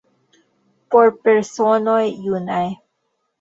[0.95, 1.99] Por personoj
[2.29, 2.65] junaj!